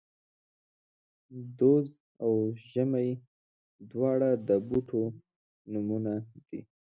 [1.59, 1.85] دوز
[2.23, 2.33] او
[2.71, 3.09] زمۍ،
[3.91, 5.01] دواړه د بوټو
[5.71, 6.13] نومونه
[6.47, 6.61] دي